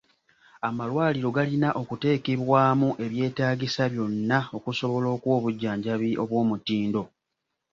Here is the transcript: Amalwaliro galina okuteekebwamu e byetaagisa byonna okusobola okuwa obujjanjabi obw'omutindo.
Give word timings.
Amalwaliro 0.67 1.29
galina 1.37 1.69
okuteekebwamu 1.81 2.89
e 3.03 3.05
byetaagisa 3.11 3.83
byonna 3.93 4.37
okusobola 4.57 5.07
okuwa 5.15 5.35
obujjanjabi 5.39 6.09
obw'omutindo. 6.23 7.03